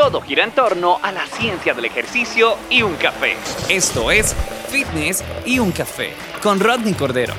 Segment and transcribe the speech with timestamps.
[0.00, 3.34] Todo gira en torno a la ciencia del ejercicio y un café.
[3.68, 4.34] Esto es
[4.70, 7.34] Fitness y un café con Rodney Cordero.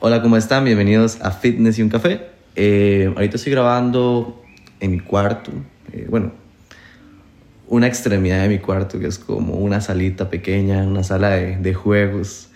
[0.00, 0.66] Hola, ¿cómo están?
[0.66, 2.28] Bienvenidos a Fitness y un café.
[2.54, 4.44] Eh, ahorita estoy grabando
[4.80, 5.50] en mi cuarto.
[5.94, 6.32] Eh, bueno,
[7.68, 11.72] una extremidad de mi cuarto que es como una salita pequeña, una sala de, de
[11.72, 12.50] juegos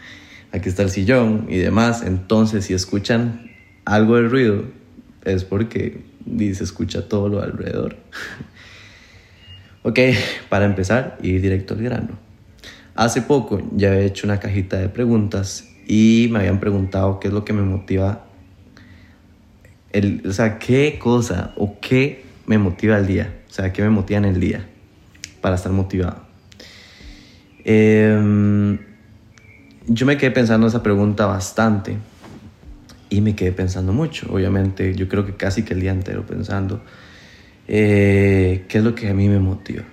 [0.53, 2.03] aquí está el sillón y demás.
[2.03, 3.51] Entonces, si escuchan
[3.85, 4.65] algo de ruido,
[5.25, 6.05] es porque
[6.39, 7.97] se escucha todo lo alrededor.
[9.83, 9.99] ok,
[10.49, 12.19] para empezar, ir directo al grano.
[12.95, 17.35] Hace poco ya he hecho una cajita de preguntas y me habían preguntado qué es
[17.35, 18.27] lo que me motiva,
[19.93, 23.91] el, o sea, qué cosa o qué me motiva el día, o sea, qué me
[23.91, 24.67] motiva en el día
[25.41, 26.23] para estar motivado.
[27.65, 28.79] Eh,
[29.87, 31.97] yo me quedé pensando esa pregunta bastante
[33.09, 36.83] y me quedé pensando mucho, obviamente, yo creo que casi que el día entero pensando
[37.69, 39.85] eh, qué es lo que a mí me motiva.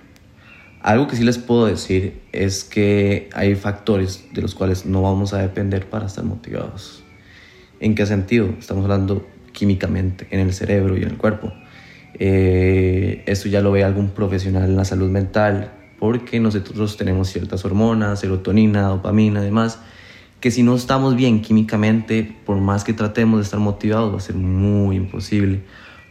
[0.82, 5.32] Algo que sí les puedo decir es que hay factores de los cuales no vamos
[5.32, 7.02] a depender para estar motivados.
[7.80, 8.50] ¿En qué sentido?
[8.58, 11.52] Estamos hablando químicamente, en el cerebro y en el cuerpo.
[12.18, 15.72] Eh, esto ya lo ve algún profesional en la salud mental,
[16.04, 19.80] porque nosotros tenemos ciertas hormonas, serotonina, dopamina, además,
[20.38, 24.20] que si no estamos bien químicamente, por más que tratemos de estar motivados, va a
[24.20, 25.62] ser muy imposible.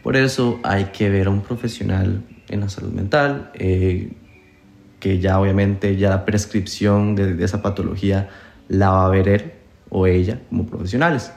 [0.02, 4.10] Por eso hay que ver a un profesional en la salud mental, eh,
[4.98, 8.30] que ya obviamente ya la prescripción de, de esa patología
[8.66, 9.52] la va a ver él
[9.90, 11.30] o ella como profesionales.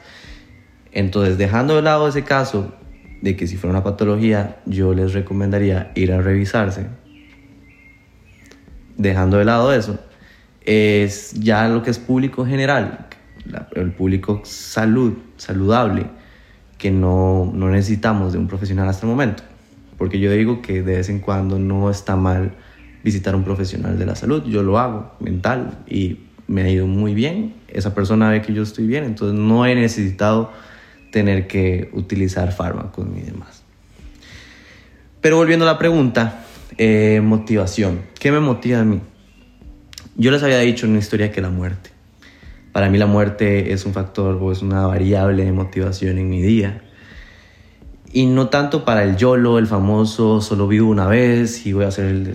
[0.91, 2.73] Entonces, dejando de lado ese caso
[3.21, 6.87] de que si fuera una patología, yo les recomendaría ir a revisarse
[8.97, 9.99] dejando de lado eso,
[10.61, 13.07] es ya lo que es público general,
[13.75, 16.07] el público salud, saludable,
[16.77, 19.43] que no, no necesitamos de un profesional hasta el momento.
[19.97, 22.51] Porque yo digo que de vez en cuando no está mal
[23.03, 24.43] visitar a un profesional de la salud.
[24.45, 27.55] Yo lo hago mental y me ha ido muy bien.
[27.67, 30.51] Esa persona ve que yo estoy bien, entonces no he necesitado
[31.11, 33.63] tener que utilizar fármacos ni demás.
[35.21, 36.45] Pero volviendo a la pregunta,
[36.77, 38.01] eh, motivación.
[38.19, 39.01] ¿Qué me motiva a mí?
[40.15, 41.91] Yo les había dicho en una historia que la muerte.
[42.71, 46.41] Para mí la muerte es un factor o es una variable de motivación en mi
[46.41, 46.83] día.
[48.13, 51.91] Y no tanto para el YOLO, el famoso solo vivo una vez y voy a
[51.91, 52.33] ser el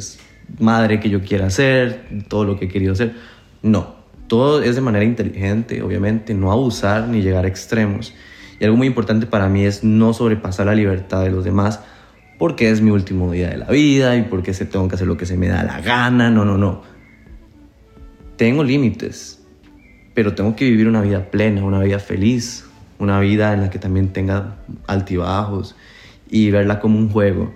[0.59, 3.15] madre que yo quiera hacer, todo lo que he querido hacer.
[3.63, 3.95] No,
[4.27, 8.13] todo es de manera inteligente, obviamente, no abusar ni llegar a extremos.
[8.59, 11.81] Y algo muy importante para mí es no sobrepasar la libertad de los demás
[12.43, 15.17] porque es mi último día de la vida y porque se tengo que hacer lo
[15.17, 16.29] que se me da la gana.
[16.29, 16.83] No, no, no.
[18.37, 19.45] Tengo límites,
[20.13, 22.67] pero tengo que vivir una vida plena, una vida feliz,
[22.99, 24.57] una vida en la que también tenga
[24.89, 25.77] altibajos
[26.29, 27.55] y verla como un juego.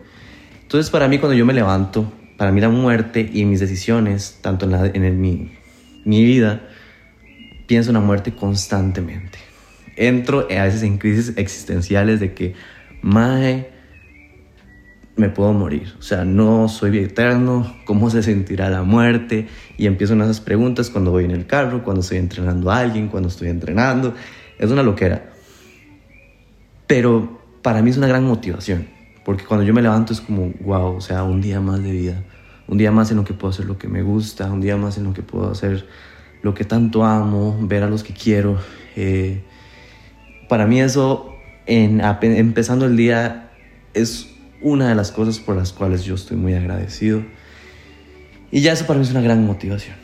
[0.62, 4.66] Entonces para mí cuando yo me levanto, para mí la muerte y mis decisiones, tanto
[4.66, 5.50] en, la, en mi,
[6.04, 6.60] mi vida,
[7.66, 9.38] pienso en la muerte constantemente.
[9.96, 12.54] Entro a veces en crisis existenciales de que,
[13.02, 13.74] mae,
[15.16, 15.94] me puedo morir.
[15.98, 19.48] O sea, no soy eterno, ¿cómo se sentirá la muerte?
[19.78, 23.08] Y empiezo en esas preguntas cuando voy en el carro, cuando estoy entrenando a alguien,
[23.08, 24.14] cuando estoy entrenando.
[24.58, 25.32] Es una loquera.
[26.86, 28.86] Pero para mí es una gran motivación,
[29.24, 32.22] porque cuando yo me levanto es como, wow, o sea, un día más de vida,
[32.68, 34.98] un día más en lo que puedo hacer lo que me gusta, un día más
[34.98, 35.86] en lo que puedo hacer
[36.42, 38.58] lo que tanto amo, ver a los que quiero.
[38.94, 39.42] Eh,
[40.48, 41.34] para mí eso,
[41.66, 43.50] empezando el día,
[43.94, 44.35] es
[44.66, 47.22] una de las cosas por las cuales yo estoy muy agradecido.
[48.50, 49.94] Y ya eso para mí es una gran motivación.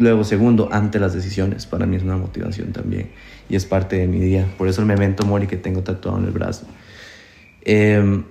[0.00, 3.10] Luego, segundo, ante las decisiones, para mí es una motivación también.
[3.48, 4.48] Y es parte de mi día.
[4.58, 6.66] Por eso el memento mori que tengo tatuado en el brazo.
[7.62, 8.24] Em,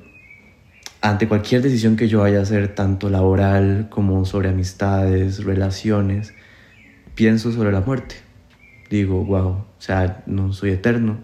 [0.99, 6.33] ante cualquier decisión que yo vaya a hacer, tanto laboral como sobre amistades, relaciones,
[7.15, 8.15] pienso sobre la muerte.
[8.89, 11.19] Digo, wow, o sea, no soy eterno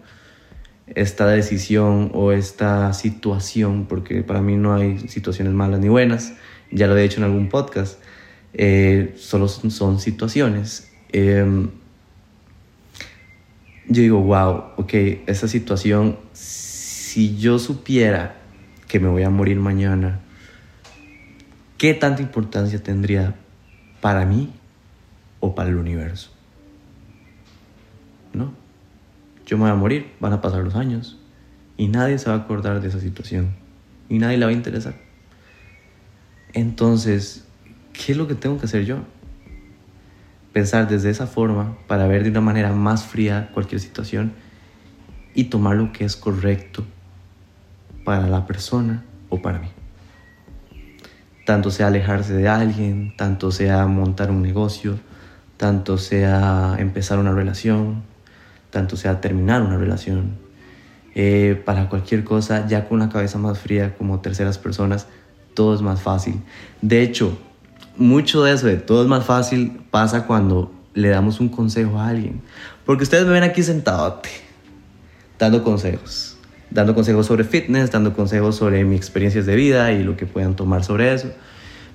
[0.96, 6.34] esta decisión o esta situación, porque para mí no hay situaciones malas ni buenas,
[6.72, 8.00] ya lo he dicho en algún podcast,
[8.54, 10.92] eh, solo son, situaciones.
[11.12, 11.70] Em,
[13.88, 14.94] yo digo, wow, ok,
[15.28, 18.38] esa situación, si yo supiera
[18.88, 20.20] que me voy a morir mañana,
[21.78, 23.36] ¿qué tanta importancia tendría
[24.02, 24.54] para mí
[25.40, 26.32] o para el universo?
[28.34, 28.61] ¿No?
[29.52, 31.18] Yo me voy a morir, van a pasar los años
[31.76, 33.54] y nadie se va a acordar de esa situación
[34.08, 34.94] y nadie le va a interesar.
[36.54, 37.46] Entonces,
[37.92, 39.00] ¿qué es lo que tengo que hacer yo?
[40.54, 44.32] Pensar desde esa forma para ver de una manera más fría cualquier situación
[45.34, 46.86] y tomar lo que es correcto
[48.06, 49.68] para la persona o para mí.
[51.46, 54.98] Tanto sea alejarse de alguien, tanto sea montar un negocio,
[55.58, 58.10] tanto sea empezar una relación,
[58.72, 60.38] tanto sea terminar una relación.
[61.14, 65.08] Eh, para cualquier cosa, ya con una cabeza más fría como terceras personas,
[65.54, 66.42] todo es más fácil.
[66.82, 67.38] De hecho,
[67.98, 72.08] mucho de eso de todo es más fácil pasa cuando le damos un consejo a
[72.08, 72.42] alguien.
[72.86, 74.22] Porque ustedes me ven aquí sentado
[75.38, 76.38] dando consejos.
[76.70, 80.56] Dando consejos sobre fitness, dando consejos sobre mis experiencias de vida y lo que puedan
[80.56, 81.30] tomar sobre eso.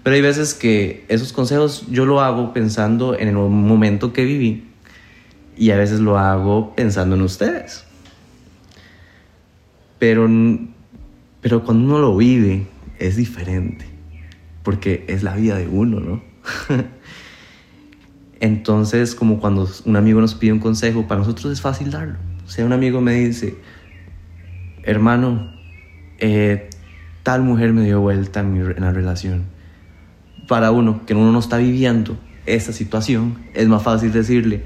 [0.03, 4.66] Pero hay veces que esos consejos yo lo hago pensando en el momento que viví
[5.57, 7.85] y a veces lo hago pensando en ustedes.
[9.99, 10.29] Pero,
[11.41, 12.67] pero cuando uno lo vive
[12.99, 13.87] es diferente
[14.63, 16.23] porque es la vida de uno, ¿no?
[18.41, 22.17] Entonces, como cuando un amigo nos pide un consejo, para nosotros es fácil darlo.
[22.45, 23.55] O sea, un amigo me dice,
[24.83, 25.53] hermano,
[26.19, 26.69] eh,
[27.23, 29.45] tal mujer me dio vuelta en, en la relación.
[30.49, 34.65] Para uno, que uno no está viviendo esa situación, es más fácil decirle,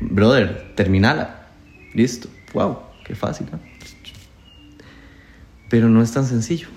[0.00, 1.46] brother, terminala.
[1.94, 2.28] Listo.
[2.52, 3.46] Wow, qué fácil.
[5.68, 6.68] Pero no es tan sencillo,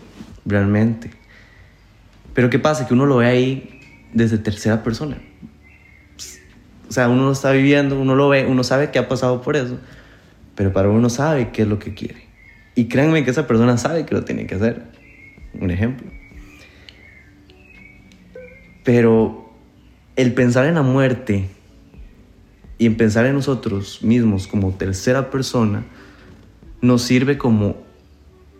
[0.46, 1.12] realmente.
[2.34, 2.88] Pero ¿qué pasa?
[2.88, 3.80] Que uno lo ve ahí
[4.14, 5.18] desde tercera persona.
[6.90, 9.56] O sea, uno lo está viviendo, uno lo ve, uno sabe que ha pasado por
[9.56, 9.80] eso,
[10.56, 12.28] pero para uno sabe qué es lo que quiere.
[12.76, 14.84] Y créanme que esa persona sabe que lo tiene que hacer.
[15.54, 16.08] Un ejemplo.
[18.84, 19.54] Pero
[20.16, 21.50] el pensar en la muerte
[22.82, 25.86] y en pensar en nosotros mismos como tercera persona
[26.82, 27.76] nos sirve como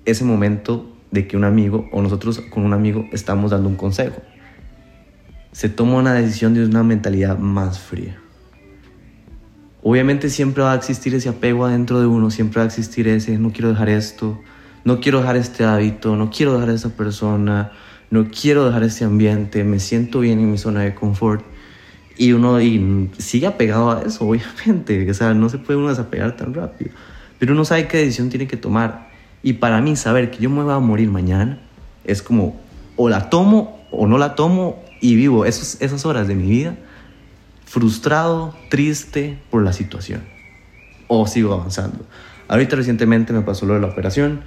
[0.06, 4.22] ese momento de que un amigo o nosotros con un amigo estamos dando un consejo.
[5.54, 8.20] Se toma una decisión de una mentalidad más fría.
[9.82, 13.40] Obviamente siempre va a existir ese apego adentro de uno, siempre va a existir ese,
[13.40, 14.40] no quiero dejar esto,
[14.86, 17.72] no quiero dejar este hábito, no quiero dejar a esa persona,
[18.12, 21.44] no quiero dejar este ambiente, me siento bien en mi zona de confort.
[22.18, 26.36] Y uno y sigue apegado a eso, obviamente, o sea, no se puede uno desapegar
[26.36, 26.92] tan rápido.
[27.40, 29.10] Pero uno sabe qué decisión tiene que tomar.
[29.44, 31.60] Y para mí saber que yo me voy a morir mañana
[32.04, 32.60] es como
[32.96, 36.76] o la tomo o no la tomo y vivo esos, esas horas de mi vida
[37.72, 40.24] frustrado, triste por la situación.
[41.08, 42.06] O sigo avanzando.
[42.50, 44.42] Ahorita recientemente me pasó lo de la operación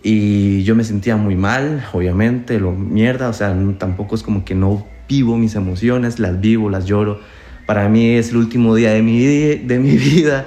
[0.00, 4.54] y yo me sentía muy mal, obviamente, lo mierda, o sea, tampoco es como que
[4.54, 7.20] no vivo mis emociones, las vivo, las lloro.
[7.66, 10.46] Para mí es el último día de mi, de mi vida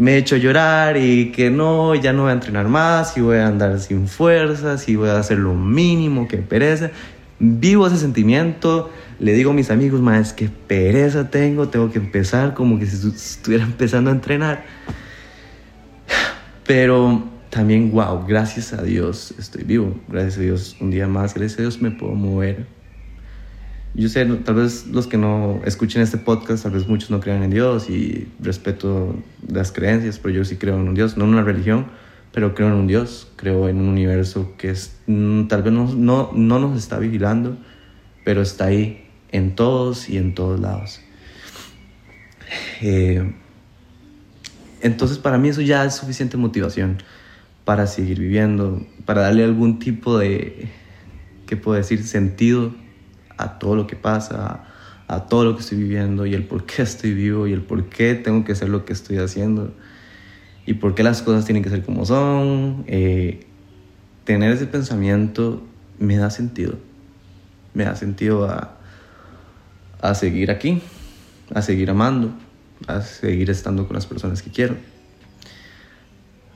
[0.00, 3.36] me he hecho llorar y que no, ya no voy a entrenar más y voy
[3.36, 6.90] a andar sin fuerzas y voy a hacer lo mínimo, que pereza.
[7.38, 12.54] Vivo ese sentimiento, le digo a mis amigos, más que pereza tengo, tengo que empezar
[12.54, 14.64] como que si estuviera empezando a entrenar.
[16.66, 21.58] Pero también, wow, gracias a Dios estoy vivo, gracias a Dios un día más, gracias
[21.58, 22.64] a Dios me puedo mover,
[24.00, 27.42] yo sé, tal vez los que no escuchen este podcast, tal vez muchos no crean
[27.42, 29.14] en Dios y respeto
[29.46, 31.86] las creencias, pero yo sí creo en un Dios, no en una religión,
[32.32, 35.92] pero creo en un Dios, creo en un universo que es, mm, tal vez no,
[35.94, 37.58] no, no nos está vigilando,
[38.24, 41.02] pero está ahí en todos y en todos lados.
[42.80, 43.34] Eh,
[44.80, 47.02] entonces para mí eso ya es suficiente motivación
[47.66, 50.68] para seguir viviendo, para darle algún tipo de,
[51.46, 52.72] ¿qué puedo decir?, sentido
[53.40, 54.64] a todo lo que pasa,
[55.08, 57.88] a, todo lo que estoy viviendo y el por qué estoy vivo y el por
[57.88, 59.72] qué tengo que hacer lo que estoy haciendo
[60.66, 62.84] y por qué las cosas tienen que ser como son.
[62.86, 63.46] Eh,
[64.24, 65.62] tener ese pensamiento
[65.98, 66.74] me da sentido,
[67.72, 68.76] me da sentido a,
[70.02, 70.82] a seguir aquí,
[71.54, 72.32] a seguir amando,
[72.86, 74.76] a seguir estando con las personas que quiero,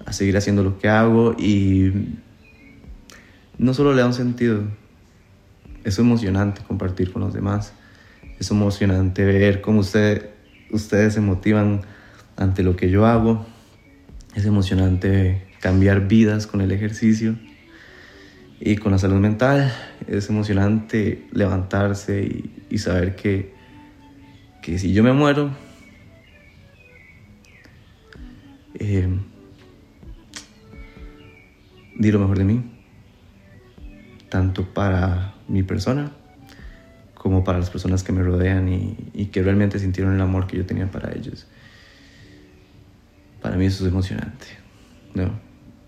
[0.04, 1.92] a seguir haciendo lo que hago y
[3.56, 4.64] no solo le da un sentido,
[5.84, 7.72] es emocionante compartir con los demás.
[8.38, 10.30] Es emocionante ver cómo usted,
[10.70, 11.82] ustedes se motivan
[12.36, 13.46] ante lo que yo hago.
[14.34, 17.36] Es emocionante cambiar vidas con el ejercicio
[18.60, 19.72] y con la salud mental.
[20.08, 23.54] Es emocionante levantarse y, saber que,
[24.62, 25.52] que si yo me muero,
[28.76, 29.08] Eh,
[31.94, 32.62] di lo mejor de mí,
[34.28, 36.12] tanto para mi persona
[37.24, 40.66] como para las personas que me rodean y, que realmente sintieron el amor que yo
[40.66, 41.46] tenía para ellos.
[43.40, 44.46] Para mí eso es emocionante.
[45.14, 45.30] ¿no?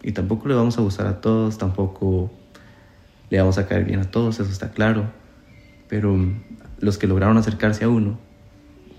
[0.03, 2.33] Y tampoco le vamos a gustar a todos, tampoco
[3.29, 5.11] le vamos a caer bien a todos, eso está claro.
[5.89, 6.17] Pero
[6.79, 8.19] los que lograron acercarse a uno,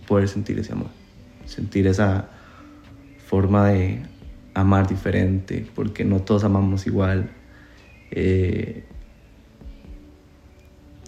[0.07, 0.89] poder sentir ese amor,
[1.45, 2.27] sentir esa
[3.25, 4.03] forma de
[4.53, 7.31] amar diferente, porque no todos amamos igual.
[8.11, 8.85] Eh,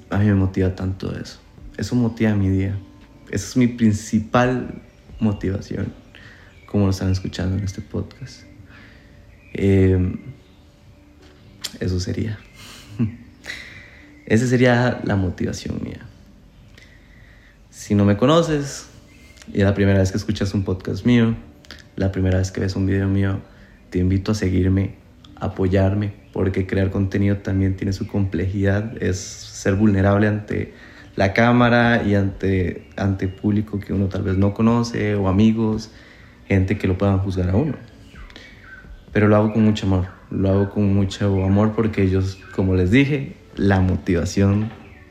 [0.10, 1.40] a mí me motiva tanto eso.
[1.78, 2.78] Eso motiva mi día.
[3.32, 4.82] Esa es mi principal
[5.20, 5.94] motivación,
[6.66, 8.44] como lo están escuchando en este podcast.
[9.54, 10.18] Eh,
[11.80, 12.40] eso sería.
[14.26, 16.06] Esa sería la motivación mía.
[17.70, 18.88] Si no me conoces
[19.52, 21.36] y es la primera vez que escuchas un podcast mío,
[21.96, 23.40] la primera vez que ves un video mío,
[23.90, 24.96] te invito a seguirme,
[25.36, 30.74] apoyarme, porque crear contenido también tiene su complejidad, es ser vulnerable ante
[31.18, 35.92] la cámara y ante, ante público que uno tal vez no conoce o amigos,
[36.48, 37.74] gente que lo puedan juzgar a uno.
[39.12, 42.90] Pero lo hago con mucho amor, lo hago con mucho amor porque ellos, como les
[42.90, 44.70] dije, la motivación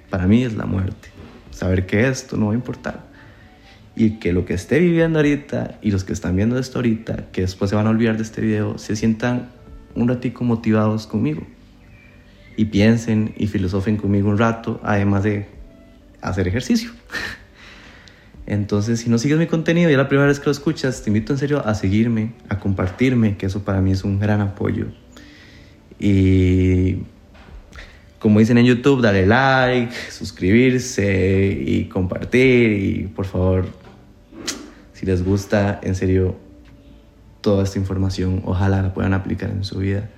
[0.08, 1.10] para mí es la muerte.
[1.50, 3.04] Saber que esto no va a importar.
[3.94, 7.42] Y que lo que esté viviendo ahorita y los que están viendo esto ahorita, que
[7.42, 9.57] después se van a olvidar de este video, se sientan
[9.98, 11.42] un ratico motivados conmigo
[12.56, 15.46] y piensen y filosofen conmigo un rato, además de
[16.20, 16.90] hacer ejercicio.
[18.46, 21.10] Entonces, si no sigues mi contenido y es la primera vez que lo escuchas, te
[21.10, 24.86] invito en serio a seguirme, a compartirme, que eso para mí es un gran apoyo.
[26.00, 26.96] Y
[28.18, 32.72] como dicen en YouTube, dale like, suscribirse y compartir.
[32.72, 33.66] Y por favor,
[34.94, 36.36] si les gusta, en serio,
[37.40, 40.08] toda esta información, ojalá la puedan aplicar en su vida.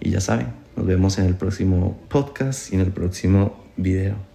[0.00, 4.31] Y ya saben, nos vemos en el próximo podcast y en el próximo video.